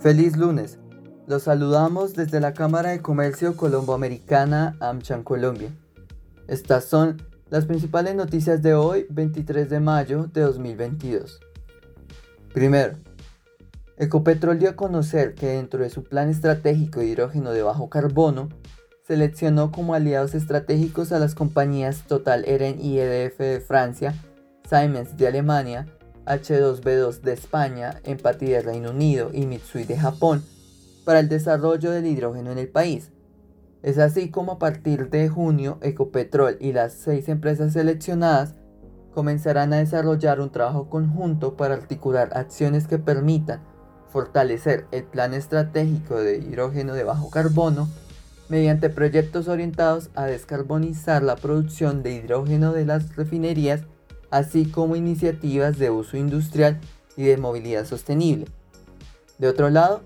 Feliz 0.00 0.38
lunes. 0.38 0.78
Los 1.26 1.42
saludamos 1.42 2.14
desde 2.14 2.40
la 2.40 2.54
Cámara 2.54 2.88
de 2.88 3.02
Comercio 3.02 3.54
Colomboamericana 3.54 4.74
AmCham 4.80 5.22
Colombia. 5.22 5.76
Estas 6.48 6.86
son 6.86 7.22
las 7.50 7.66
principales 7.66 8.14
noticias 8.14 8.62
de 8.62 8.72
hoy, 8.72 9.06
23 9.10 9.68
de 9.68 9.78
mayo 9.78 10.26
de 10.32 10.40
2022. 10.40 11.40
Primero, 12.54 12.96
Ecopetrol 13.98 14.58
dio 14.58 14.70
a 14.70 14.76
conocer 14.76 15.34
que 15.34 15.48
dentro 15.48 15.82
de 15.82 15.90
su 15.90 16.02
plan 16.02 16.30
estratégico 16.30 17.00
de 17.00 17.06
hidrógeno 17.08 17.50
de 17.50 17.62
bajo 17.62 17.90
carbono, 17.90 18.48
seleccionó 19.06 19.70
como 19.70 19.92
aliados 19.92 20.34
estratégicos 20.34 21.12
a 21.12 21.18
las 21.18 21.34
compañías 21.34 22.04
Total 22.06 22.46
Eren 22.46 22.80
y 22.80 22.98
EDF 23.00 23.38
de 23.38 23.60
Francia, 23.60 24.14
Siemens 24.66 25.18
de 25.18 25.26
Alemania, 25.26 25.86
H2B2 26.26 27.20
de 27.20 27.32
España, 27.32 28.00
Empathy 28.04 28.46
de 28.46 28.62
Reino 28.62 28.90
Unido 28.90 29.30
y 29.32 29.46
Mitsui 29.46 29.84
de 29.84 29.96
Japón 29.96 30.44
para 31.04 31.20
el 31.20 31.28
desarrollo 31.28 31.90
del 31.90 32.06
hidrógeno 32.06 32.50
en 32.52 32.58
el 32.58 32.68
país. 32.68 33.10
Es 33.82 33.98
así 33.98 34.30
como 34.30 34.52
a 34.52 34.58
partir 34.58 35.08
de 35.10 35.28
junio 35.28 35.78
Ecopetrol 35.80 36.56
y 36.60 36.72
las 36.72 36.92
seis 36.92 37.28
empresas 37.28 37.72
seleccionadas 37.72 38.54
comenzarán 39.14 39.72
a 39.72 39.78
desarrollar 39.78 40.40
un 40.40 40.50
trabajo 40.50 40.88
conjunto 40.88 41.56
para 41.56 41.74
articular 41.74 42.30
acciones 42.34 42.86
que 42.86 42.98
permitan 42.98 43.62
fortalecer 44.08 44.86
el 44.92 45.04
plan 45.04 45.34
estratégico 45.34 46.16
de 46.16 46.38
hidrógeno 46.38 46.94
de 46.94 47.04
bajo 47.04 47.30
carbono 47.30 47.88
mediante 48.48 48.90
proyectos 48.90 49.48
orientados 49.48 50.10
a 50.14 50.26
descarbonizar 50.26 51.22
la 51.22 51.36
producción 51.36 52.02
de 52.02 52.14
hidrógeno 52.14 52.72
de 52.72 52.84
las 52.84 53.16
refinerías 53.16 53.82
así 54.30 54.66
como 54.66 54.96
iniciativas 54.96 55.78
de 55.78 55.90
uso 55.90 56.16
industrial 56.16 56.80
y 57.16 57.24
de 57.24 57.36
movilidad 57.36 57.84
sostenible. 57.84 58.46
De 59.38 59.48
otro 59.48 59.70
lado, 59.70 60.02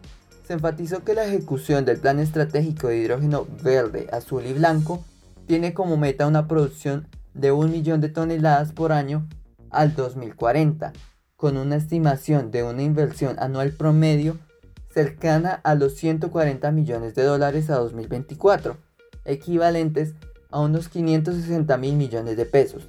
se 0.46 0.54
enfatizó 0.54 1.04
que 1.04 1.14
la 1.14 1.24
ejecución 1.24 1.84
del 1.84 1.98
Plan 1.98 2.18
Estratégico 2.18 2.88
de 2.88 2.98
Hidrógeno 2.98 3.46
Verde, 3.62 4.08
Azul 4.12 4.46
y 4.46 4.52
Blanco 4.52 5.02
tiene 5.46 5.74
como 5.74 5.96
meta 5.96 6.26
una 6.26 6.46
producción 6.48 7.08
de 7.32 7.52
un 7.52 7.70
millón 7.70 8.00
de 8.00 8.08
toneladas 8.08 8.72
por 8.72 8.92
año 8.92 9.26
al 9.70 9.94
2040, 9.94 10.92
con 11.36 11.56
una 11.56 11.76
estimación 11.76 12.50
de 12.50 12.62
una 12.62 12.82
inversión 12.82 13.36
anual 13.38 13.72
promedio 13.72 14.38
cercana 14.92 15.60
a 15.64 15.74
los 15.74 15.94
140 15.96 16.70
millones 16.70 17.14
de 17.14 17.24
dólares 17.24 17.68
a 17.70 17.76
2024, 17.76 18.76
equivalentes 19.24 20.14
a 20.50 20.60
unos 20.60 20.88
560 20.88 21.76
mil 21.78 21.96
millones 21.96 22.36
de 22.36 22.46
pesos 22.46 22.88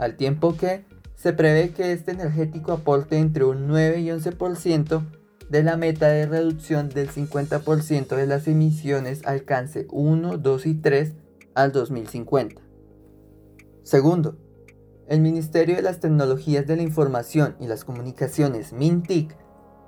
al 0.00 0.16
tiempo 0.16 0.56
que 0.56 0.84
se 1.14 1.34
prevé 1.34 1.70
que 1.70 1.92
este 1.92 2.12
energético 2.12 2.72
aporte 2.72 3.18
entre 3.18 3.44
un 3.44 3.68
9 3.68 4.00
y 4.00 4.06
11% 4.08 5.02
de 5.50 5.62
la 5.62 5.76
meta 5.76 6.08
de 6.08 6.24
reducción 6.24 6.88
del 6.88 7.10
50% 7.10 8.16
de 8.16 8.26
las 8.26 8.48
emisiones 8.48 9.26
alcance 9.26 9.86
1, 9.90 10.38
2 10.38 10.66
y 10.66 10.74
3 10.74 11.12
al 11.54 11.72
2050. 11.72 12.62
Segundo, 13.82 14.38
el 15.06 15.20
Ministerio 15.20 15.76
de 15.76 15.82
las 15.82 16.00
Tecnologías 16.00 16.66
de 16.66 16.76
la 16.76 16.82
Información 16.82 17.56
y 17.60 17.66
las 17.66 17.84
Comunicaciones, 17.84 18.72
MINTIC, 18.72 19.36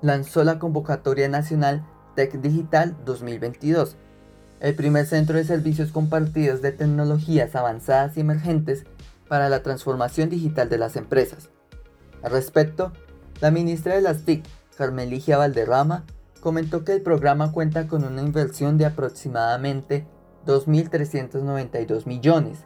lanzó 0.03 0.43
la 0.43 0.59
convocatoria 0.59 1.27
nacional 1.27 1.87
Tech 2.15 2.33
Digital 2.39 2.95
2022, 3.03 3.95
el 4.59 4.75
primer 4.75 5.07
centro 5.07 5.37
de 5.37 5.43
servicios 5.43 5.91
compartidos 5.91 6.61
de 6.61 6.71
tecnologías 6.71 7.55
avanzadas 7.55 8.15
y 8.15 8.19
emergentes 8.19 8.85
para 9.33 9.49
la 9.49 9.63
transformación 9.63 10.29
digital 10.29 10.69
de 10.69 10.77
las 10.77 10.95
empresas. 10.95 11.49
Al 12.21 12.33
respecto, 12.33 12.93
la 13.41 13.49
ministra 13.49 13.95
de 13.95 14.01
las 14.01 14.25
TIC, 14.25 14.45
Carmen 14.77 15.09
Ligia 15.09 15.39
Valderrama, 15.39 16.05
comentó 16.39 16.83
que 16.83 16.91
el 16.93 17.01
programa 17.01 17.51
cuenta 17.51 17.87
con 17.87 18.03
una 18.03 18.21
inversión 18.21 18.77
de 18.77 18.85
aproximadamente 18.85 20.05
2.392 20.45 22.05
millones 22.05 22.59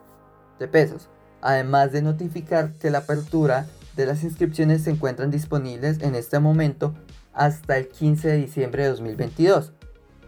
de 0.59 0.67
pesos, 0.67 1.07
además 1.39 1.93
de 1.93 2.01
notificar 2.01 2.73
que 2.73 2.91
la 2.91 2.97
apertura 2.97 3.65
de 3.95 4.05
las 4.05 4.25
inscripciones 4.25 4.81
se 4.81 4.89
encuentran 4.89 5.31
disponibles 5.31 6.01
en 6.01 6.15
este 6.15 6.39
momento 6.39 6.95
hasta 7.31 7.77
el 7.77 7.87
15 7.87 8.27
de 8.27 8.35
diciembre 8.35 8.83
de 8.83 8.89
2022, 8.89 9.71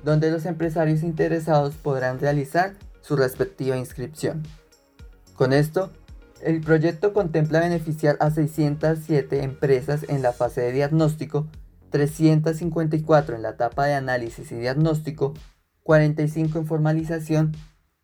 donde 0.05 0.31
los 0.31 0.45
empresarios 0.45 1.03
interesados 1.03 1.75
podrán 1.75 2.17
realizar 2.17 2.77
su 3.01 3.17
respectiva 3.17 3.75
inscripción. 3.75 4.41
Con 5.35 5.51
esto, 5.51 5.91
el 6.43 6.61
proyecto 6.61 7.13
contempla 7.13 7.59
beneficiar 7.59 8.17
a 8.19 8.31
607 8.31 9.43
empresas 9.43 10.05
en 10.07 10.21
la 10.21 10.33
fase 10.33 10.61
de 10.61 10.71
diagnóstico, 10.71 11.47
354 11.89 13.35
en 13.35 13.41
la 13.41 13.49
etapa 13.49 13.85
de 13.85 13.95
análisis 13.95 14.51
y 14.51 14.55
diagnóstico, 14.55 15.33
45 15.83 16.59
en 16.59 16.67
formalización, 16.67 17.51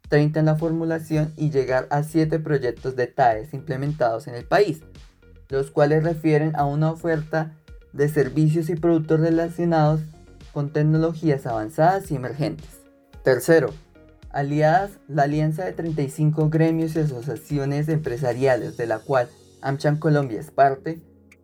30 0.10 0.40
en 0.40 0.46
la 0.46 0.56
formulación 0.56 1.34
y 1.36 1.52
llegar 1.52 1.88
a 1.90 2.04
7 2.04 2.40
proyectos 2.40 2.96
de 2.96 3.08
TAES 3.08 3.54
implementados 3.54 4.28
en 4.28 4.36
el 4.36 4.46
país, 4.46 4.82
los 5.50 5.72
cuales 5.72 6.04
refieren 6.04 6.56
a 6.56 6.66
una 6.66 6.92
oferta 6.92 7.54
de 7.94 8.10
servicios 8.10 8.70
y 8.70 8.76
productos 8.76 9.20
relacionados 9.20 10.02
con 10.52 10.72
tecnologías 10.72 11.46
avanzadas 11.46 12.12
y 12.12 12.16
emergentes. 12.16 12.82
Tercero, 13.24 13.74
Aliadas, 14.36 15.00
la 15.08 15.24
alianza 15.24 15.64
de 15.64 15.72
35 15.72 16.50
gremios 16.50 16.94
y 16.98 17.00
asociaciones 17.00 17.88
empresariales 17.88 18.76
de 18.76 18.86
la 18.86 19.00
cual 19.00 19.30
AmCham 19.62 19.98
Colombia 19.98 20.42
es 20.42 20.52
parte, 20.52 21.02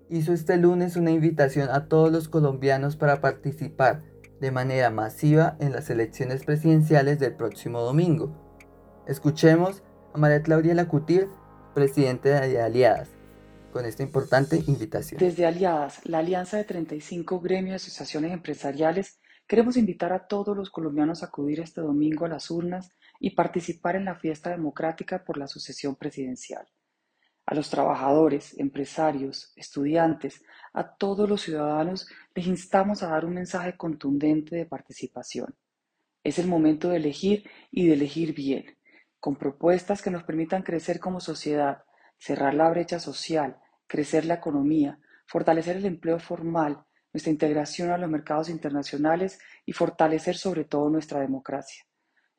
hizo 0.09 0.33
este 0.33 0.57
lunes 0.57 0.97
una 0.97 1.11
invitación 1.11 1.69
a 1.69 1.85
todos 1.85 2.11
los 2.11 2.27
colombianos 2.27 2.97
para 2.97 3.21
participar 3.21 4.01
de 4.41 4.51
manera 4.51 4.89
masiva 4.89 5.55
en 5.61 5.71
las 5.71 5.89
elecciones 5.89 6.43
presidenciales 6.43 7.17
del 7.17 7.33
próximo 7.33 7.79
domingo. 7.79 8.35
Escuchemos 9.07 9.83
a 10.13 10.17
María 10.17 10.43
Claudia 10.43 10.73
Lacutir, 10.73 11.29
presidente 11.73 12.27
de 12.27 12.61
Aliadas, 12.61 13.07
con 13.71 13.85
esta 13.85 14.03
importante 14.03 14.61
invitación. 14.67 15.17
Desde 15.17 15.45
Aliadas, 15.45 16.01
la 16.03 16.17
alianza 16.17 16.57
de 16.57 16.65
35 16.65 17.39
gremios 17.39 17.71
y 17.71 17.87
asociaciones 17.87 18.33
empresariales 18.33 19.20
Queremos 19.51 19.75
invitar 19.75 20.13
a 20.13 20.27
todos 20.27 20.55
los 20.55 20.69
colombianos 20.69 21.21
a 21.21 21.25
acudir 21.25 21.59
este 21.59 21.81
domingo 21.81 22.23
a 22.23 22.29
las 22.29 22.49
urnas 22.49 22.89
y 23.19 23.31
participar 23.31 23.97
en 23.97 24.05
la 24.05 24.15
fiesta 24.15 24.49
democrática 24.49 25.25
por 25.25 25.37
la 25.37 25.49
sucesión 25.49 25.97
presidencial. 25.97 26.65
A 27.45 27.53
los 27.53 27.69
trabajadores, 27.69 28.57
empresarios, 28.57 29.51
estudiantes, 29.57 30.41
a 30.71 30.95
todos 30.95 31.27
los 31.27 31.41
ciudadanos 31.41 32.07
les 32.33 32.47
instamos 32.47 33.03
a 33.03 33.09
dar 33.09 33.25
un 33.25 33.33
mensaje 33.33 33.75
contundente 33.75 34.55
de 34.55 34.65
participación. 34.65 35.53
Es 36.23 36.39
el 36.39 36.47
momento 36.47 36.87
de 36.87 36.95
elegir 36.95 37.43
y 37.71 37.87
de 37.87 37.95
elegir 37.95 38.33
bien, 38.33 38.77
con 39.19 39.35
propuestas 39.35 40.01
que 40.01 40.11
nos 40.11 40.23
permitan 40.23 40.63
crecer 40.63 41.01
como 41.01 41.19
sociedad, 41.19 41.83
cerrar 42.17 42.53
la 42.53 42.69
brecha 42.69 43.01
social, 43.01 43.57
crecer 43.85 44.23
la 44.23 44.35
economía, 44.35 44.97
fortalecer 45.25 45.75
el 45.75 45.85
empleo 45.87 46.19
formal, 46.19 46.85
nuestra 47.13 47.31
integración 47.31 47.91
a 47.91 47.97
los 47.97 48.09
mercados 48.09 48.49
internacionales 48.49 49.39
y 49.65 49.73
fortalecer 49.73 50.37
sobre 50.37 50.65
todo 50.65 50.89
nuestra 50.89 51.19
democracia. 51.19 51.83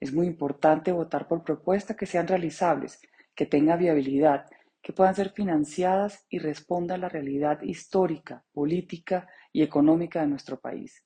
Es 0.01 0.13
muy 0.13 0.27
importante 0.27 0.93
votar 0.93 1.29
por 1.29 1.45
propuestas 1.45 1.97
que 1.97 2.07
sean 2.07 2.27
realizables, 2.27 3.01
que 3.35 3.47
tengan 3.47 3.79
viabilidad, 3.79 4.47
que 4.83 4.93
puedan 4.93 5.15
ser 5.15 5.31
financiadas 5.31 6.27
y 6.29 6.39
respondan 6.39 6.97
a 6.97 7.03
la 7.03 7.09
realidad 7.09 7.63
histórica, 7.63 8.45
política 8.53 9.29
y 9.53 9.63
económica 9.63 10.21
de 10.21 10.27
nuestro 10.27 10.59
país. 10.61 11.05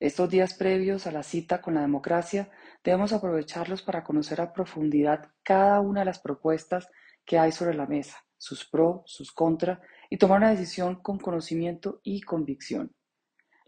Estos 0.00 0.30
días 0.30 0.54
previos 0.54 1.06
a 1.06 1.12
la 1.12 1.22
cita 1.22 1.60
con 1.60 1.74
la 1.74 1.80
democracia 1.80 2.50
debemos 2.84 3.12
aprovecharlos 3.12 3.82
para 3.82 4.04
conocer 4.04 4.40
a 4.40 4.52
profundidad 4.52 5.32
cada 5.42 5.80
una 5.80 6.00
de 6.00 6.06
las 6.06 6.20
propuestas 6.20 6.88
que 7.24 7.38
hay 7.38 7.50
sobre 7.50 7.74
la 7.74 7.86
mesa, 7.86 8.16
sus 8.36 8.64
pros, 8.64 9.02
sus 9.06 9.32
contras 9.32 9.80
y 10.08 10.18
tomar 10.18 10.38
una 10.38 10.50
decisión 10.50 11.02
con 11.02 11.18
conocimiento 11.18 12.00
y 12.04 12.20
convicción. 12.20 12.94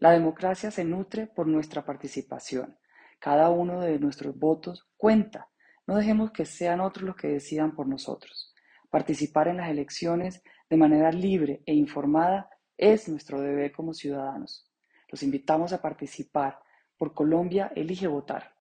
La 0.01 0.11
democracia 0.13 0.71
se 0.71 0.83
nutre 0.83 1.27
por 1.27 1.47
nuestra 1.47 1.85
participación. 1.85 2.79
Cada 3.19 3.51
uno 3.51 3.83
de 3.83 3.99
nuestros 3.99 4.39
votos 4.39 4.89
cuenta. 4.97 5.51
No 5.87 5.97
dejemos 5.97 6.31
que 6.31 6.47
sean 6.47 6.81
otros 6.81 7.05
los 7.05 7.17
que 7.17 7.29
decidan 7.29 7.75
por 7.75 7.87
nosotros. 7.87 8.55
Participar 8.89 9.49
en 9.49 9.59
las 9.59 9.69
elecciones 9.69 10.43
de 10.71 10.79
manera 10.79 11.13
libre 11.13 11.63
e 11.67 11.75
informada 11.75 12.49
es 12.79 13.11
nuestro 13.11 13.43
deber 13.43 13.73
como 13.73 13.93
ciudadanos. 13.93 14.67
Los 15.11 15.23
invitamos 15.23 15.75
a 15.75 15.83
participar. 15.83 16.59
Por 16.97 17.13
Colombia, 17.13 17.71
elige 17.77 18.07
votar. 18.07 18.55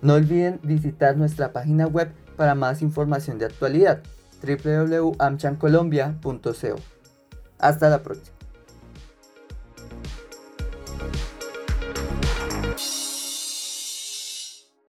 No 0.00 0.14
olviden 0.14 0.58
visitar 0.62 1.18
nuestra 1.18 1.52
página 1.52 1.86
web 1.86 2.14
para 2.36 2.54
más 2.54 2.80
información 2.80 3.38
de 3.38 3.44
actualidad 3.44 4.02
www.amchancolombia.co. 4.42 6.76
Hasta 7.58 7.90
la 7.90 8.02
próxima. 8.02 8.39